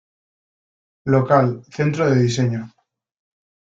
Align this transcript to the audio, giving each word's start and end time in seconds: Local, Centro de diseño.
Local, 1.05 1.63
Centro 1.71 2.09
de 2.09 2.23
diseño. 2.23 2.73